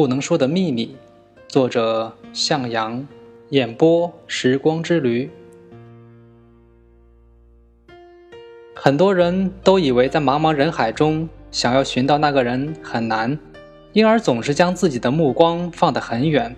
[0.00, 0.96] 不能说的秘密。
[1.46, 3.06] 作者：向阳，
[3.50, 5.28] 演播：时光之旅。
[8.74, 13.38] 很多人都以为在茫茫人海中想要寻到那个人很难，
[13.92, 16.56] 因而总是将自己的目光放得很远，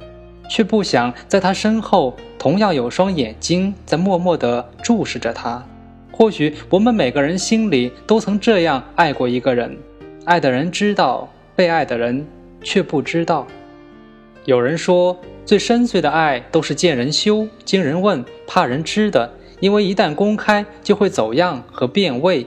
[0.48, 5.66] 却不想在他身后同样有双眼睛在默默地注视着他。
[6.12, 9.76] 或许我们每个人心里都曾这样爱过一个人。
[10.26, 12.24] 爱的人知道，被爱的人
[12.62, 13.46] 却不知道。
[14.44, 22.46] 有人说，最深邃的爱都是见人羞、惊人问、怕人知的，因为一旦公开，就会走样和变味。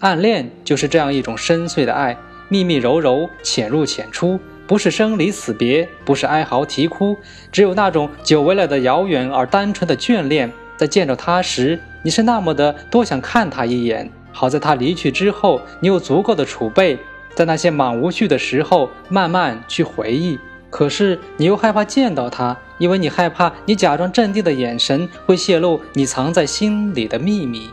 [0.00, 2.16] 暗恋就是这样一种深邃的爱，
[2.48, 7.16] 密密柔柔，浅入浅出，不是生离死别，不是哀嚎啼哭，
[7.50, 10.50] 只有那种久违了的遥远而单纯的眷恋。
[10.76, 14.10] 在见着他时，你是那么的多想看他一眼。
[14.30, 16.96] 好在他离去之后，你有足够的储备，
[17.34, 20.38] 在那些满无序的时候慢慢去回忆。
[20.70, 27.70] 可是你又害怕见到他，因为你害怕你假装镇定的眼神会泄露你藏在心里的秘密。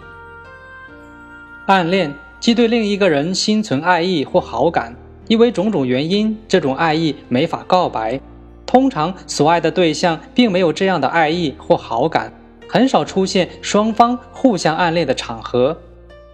[1.65, 4.95] 暗恋即对另一个人心存爱意或好感，
[5.27, 8.21] 因为种种原因，这种爱意没法告白。
[8.65, 12.31] 通常所爱的对象并没有这样的爱意或好感，
[12.69, 15.77] 很少出现双方互相暗恋的场合。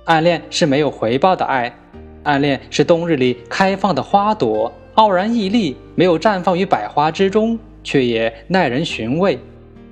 [0.06, 1.76] 暗恋是没有回报的爱，
[2.24, 9.40] 暗恋是冬日里开放的花朵，傲然屹立，没有绽放于百花之中，却也耐人寻味。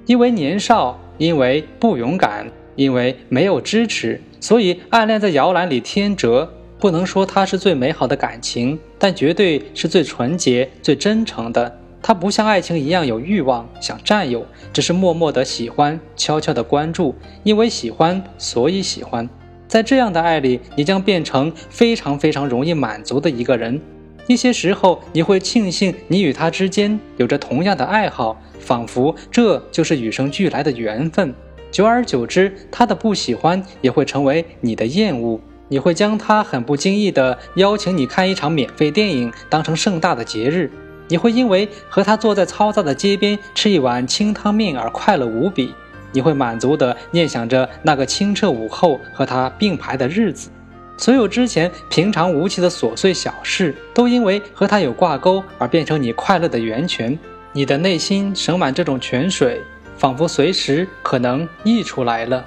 [0.06, 6.52] 因为年少，因为不勇敢，因为没有支持，所以暗恋在摇篮里天折。
[6.80, 11.78] 不能说它是最美好的感情，但绝对是最纯洁、最真诚的。
[12.02, 17.14] 它不像爱情一样有欲望，想占有，只是默默的喜欢，悄悄的关注。
[17.44, 19.30] 因为喜欢，所以喜欢。
[19.70, 23.80] 在这样的爱里，你将变成非常非常容易满足的一个人。
[24.26, 31.32] 一些时候，你会庆幸你与他之间有着同样的爱好，仿佛这就是与生俱来的缘分。
[31.70, 35.40] 久而久之，他的不喜欢也会成为你的厌恶。
[35.68, 40.72] 你会将他很不经意地邀请你看一场免费电影当成盛大的节日。
[41.08, 45.72] 你会因为和他坐在嘈杂的街边吃一碗清汤面而快乐无比。
[46.12, 50.50] 你会满足地念想着那个清澈午后和他并排的日子，
[50.98, 57.18] 所有之前平常无奇的琐碎小事，都因为和他有挂钩而变成你快乐的源泉。
[57.52, 59.62] 你的内心盛满这种泉水，
[59.98, 62.46] 仿佛随时可能溢出来了。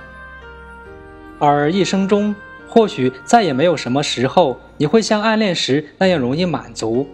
[1.39, 2.35] 而一生中，
[2.69, 7.07] 或许再也没有什么时候你会像暗恋时那样容易满足。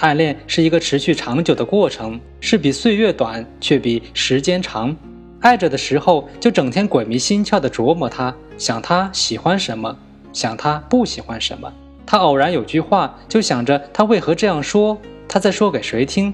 [0.00, 4.94] 暗恋是一个持续长久的过程，是比岁月短，却比时间长。
[5.40, 9.96] 爱着的时候，就整天鬼迷心窍地琢磨他，想他喜欢什么，
[10.32, 11.72] 想他不喜欢什么。
[12.04, 14.98] 他偶然有句话，就想着他为何这样说，
[15.28, 16.32] 他在说给谁听？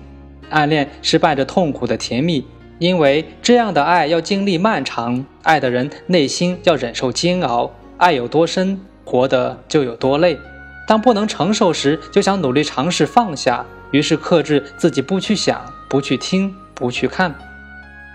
[0.50, 2.46] 暗恋是伴着痛苦的甜蜜，
[2.78, 7.70] 因为这样的爱要经历漫长，爱的人内心要忍受煎熬。
[7.96, 10.38] 爱有多深，活得就有多累。
[10.86, 17.34] 当不能承受时，就想努力尝试放下，于是克制自己不去想，不去听，不去看。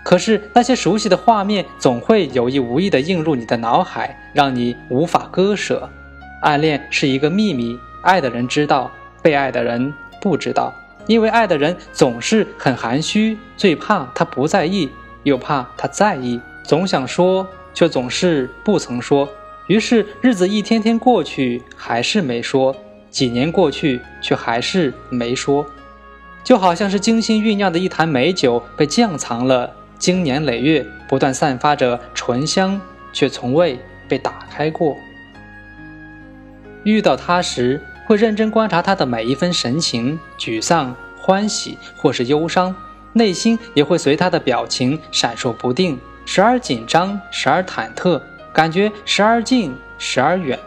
[0.08, 5.86] 可是那些熟悉的画面总会有意无意地映入你的脑海，让你无法割舍。
[6.40, 10.72] 暗恋是一个秘密，爱的人知道，被爱的人不知道。
[11.06, 14.88] 因为爱的人总是很含蓄，最怕他不在意，
[15.24, 19.28] 又怕他在意，总想说，却总是不曾说。
[19.66, 22.74] 于是日子一天天过去，还是没说；
[23.10, 25.66] 几年过去，却还是没说。
[26.42, 29.70] 就好像是精心酝酿的一坛美酒被酱藏了。
[29.98, 32.80] 经年累月，不断散发着醇香，
[33.12, 33.78] 却从未
[34.08, 34.96] 被打开过。
[36.84, 42.74] 遇到他时，会认真观察他的每一分神情，沮丧、欢喜或是忧伤，
[43.12, 48.20] 内心也会随他的表情闪烁不定，时而紧张，时而忐忑，
[48.52, 50.58] 感觉时而近，时而远。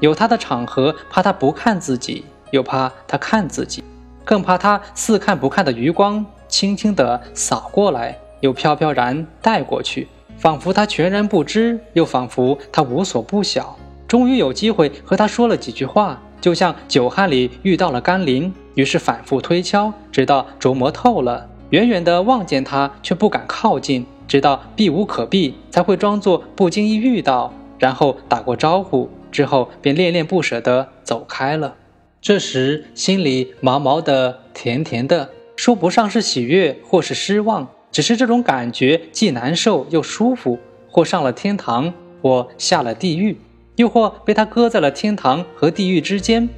[0.00, 3.82] 有他的场合，怕他不看自己，又怕他看自己，
[4.24, 8.18] 更怕他似看不看的余光轻轻地扫过来。
[8.44, 10.06] 又飘飘然带过去，
[10.36, 13.74] 仿佛他全然不知，又仿佛他无所不晓。
[14.06, 21.48] 终于有机会和他说了几句话，就像酒酣里遇到了甘霖，于是反复推敲，直到琢磨透了。
[21.70, 31.76] 远远的望见他，却不敢靠近，直到避无可避，才会装作不经意遇到，然后打过招呼，之后便恋恋不舍地走开了。
[32.20, 37.68] 这时心里毛毛的、甜甜的，说不上是喜悦或是失望。
[37.94, 40.58] 只是这种感觉既难受又舒服，
[40.90, 43.38] 或上了天堂，或下了地狱，
[43.76, 46.48] 又或被他搁在了天堂和地狱之间。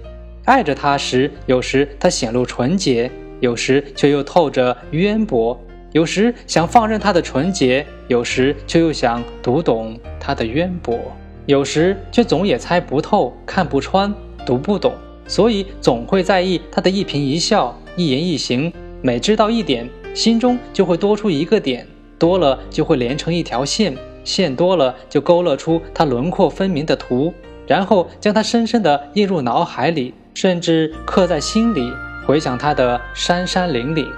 [0.46, 3.10] 爱着他时，有时他显露纯洁，
[3.40, 5.54] 有时却又透着渊博；
[5.92, 10.96] 有时想放任他的纯洁，有时却又想读懂他的渊博；
[11.44, 14.10] 有时却总也猜不透、看不穿、
[14.46, 14.94] 读不懂，
[15.26, 18.72] 所以总会在意他的一颦一笑、一言一行。
[19.02, 19.86] 每知道一点，
[20.16, 21.86] 心中就会多出一个点，
[22.18, 27.32] 多了就会连成一条线，线多了就勾勒出它轮廓分明的图。
[27.66, 31.92] 然后将它深深地印入脑海里，甚至刻在心里，
[32.24, 34.10] 回想它的山山岭岭。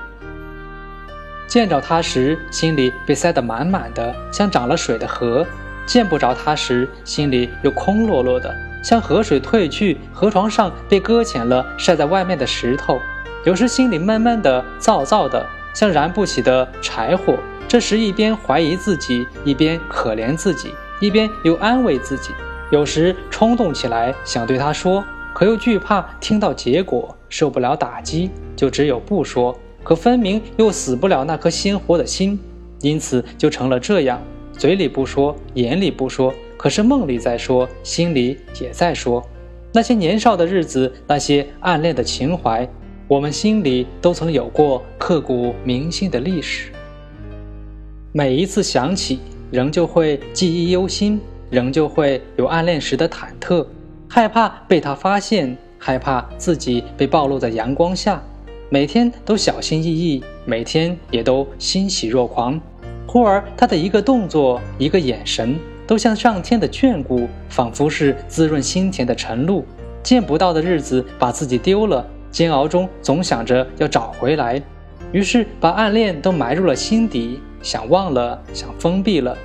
[1.49, 5.45] 见着他时，心里被塞得满满的，像长了水的河；
[5.85, 8.55] 见不着他时，心里又空落落的，
[8.85, 13.01] 像河水退去，河床上被搁浅了晒在外面的石头。
[13.45, 15.45] 有时心里闷闷的、燥燥的，
[15.75, 17.35] 像燃不起的柴火。
[17.67, 22.31] 这时一边怀疑自己，一边可怜自己，一边又安慰自己。
[22.71, 25.05] 有时冲动起来想对他说，
[25.35, 29.59] 可又惧怕听到结果，受不了打击，就只有不说。
[29.85, 32.39] 可分明又死不了那颗鲜活的心，
[32.81, 34.21] 因此就成了这样：
[34.53, 39.23] 嘴里不说，眼里不说，可是梦里在说，心里也在说。
[39.73, 42.69] 那些年少的日子，那些暗恋的情怀，
[43.09, 46.71] 我们心里都曾有过刻骨铭心的历史。
[48.13, 49.19] 每一次想起，
[49.51, 51.19] 仍旧会记忆犹新。
[51.51, 53.67] 仍旧会有暗恋时的忐忑，
[54.07, 58.23] 害怕被他发现，害怕自己被暴露在阳光下，
[58.69, 62.61] 每天都小心翼翼，每天也都欣喜若狂。
[63.07, 69.65] 忽而他的一个动作，一个眼神，都像上天的眷顾，仿佛是滋润心田的晨露。
[70.03, 72.07] 见不到的日子，把自己丢了，
[72.39, 74.63] 煎熬中总想着要找回来，
[75.11, 79.37] 于是把暗恋都埋入了心底，想忘了，想封闭了。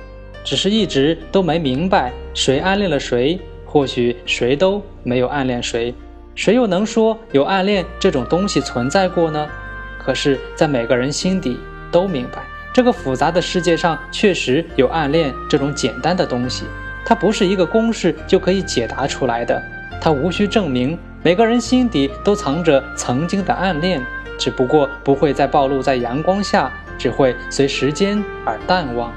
[0.44, 3.36] 只是一直都没明白谁暗恋了谁，
[3.66, 5.92] 或许谁都没有暗恋谁，
[6.36, 9.44] 谁又能说有暗恋这种东西存在过呢？
[9.98, 11.58] 可是，在每个人心底
[11.90, 16.62] 都明白，这个复杂的世界上确实有暗恋这种简单的东西，
[17.04, 19.60] 它不是一个公式就可以解答出来的，
[20.00, 20.96] 它无需证明。
[21.24, 24.04] 每个人心底都藏着曾经的暗恋，
[24.38, 29.10] 只不过不会再暴露在阳光下，只会随时间而淡忘。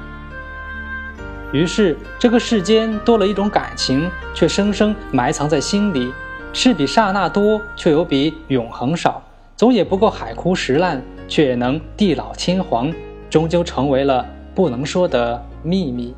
[1.52, 6.14] 于是，这个世间多了一种感情，却生生埋藏在心里，
[6.54, 9.22] 是比刹那多，却又比永恒少。
[9.58, 12.90] 总也不够海枯石烂，却也能地老天荒，
[13.30, 14.26] 终究成为了
[14.56, 16.16] 不能说的秘密。